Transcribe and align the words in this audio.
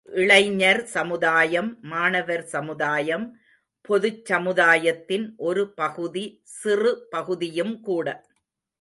இளைஞர் 0.09 0.83
சமுதாயம், 0.85 1.77
மாணவர் 1.81 2.43
சமுதாயம், 2.45 3.25
பொதுச் 3.81 4.25
சமுதாயத்தின் 4.25 5.33
ஒரு 5.37 5.73
பகுதி 5.73 6.41
சிறு 6.43 7.07
பகுதியும் 7.09 7.79
கூட. 7.81 8.07